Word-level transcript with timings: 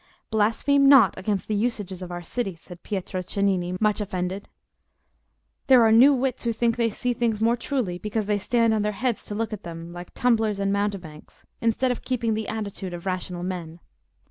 "Blaspheme 0.31 0.89
not 0.89 1.15
against 1.15 1.47
the 1.47 1.53
usages 1.53 2.01
of 2.01 2.11
our 2.11 2.23
city," 2.23 2.55
said 2.55 2.81
Pietro 2.81 3.21
Cennini, 3.21 3.77
much 3.79 4.01
offended. 4.01 4.49
"There 5.67 5.83
are 5.83 5.91
new 5.91 6.11
wits 6.11 6.43
who 6.43 6.51
think 6.51 6.75
they 6.75 6.89
see 6.89 7.13
things 7.13 7.39
more 7.39 7.55
truly 7.55 7.99
because 7.99 8.25
they 8.25 8.39
stand 8.39 8.73
on 8.73 8.81
their 8.81 8.93
heads 8.93 9.23
to 9.27 9.35
look 9.35 9.53
at 9.53 9.61
them, 9.61 9.93
like 9.93 10.11
tumblers 10.15 10.57
and 10.57 10.73
mountebanks, 10.73 11.45
instead 11.61 11.91
of 11.91 12.01
keeping 12.01 12.33
the 12.33 12.47
attitude 12.47 12.95
of 12.95 13.05
rational 13.05 13.43
men. 13.43 13.79